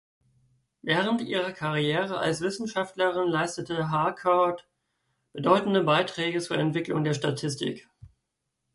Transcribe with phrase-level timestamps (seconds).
[0.81, 4.67] Während ihrer Karriere als Wissenschaftlerin leistete Harcourt
[5.31, 7.87] bedeutende Beiträge zur Entwicklung der Statistik.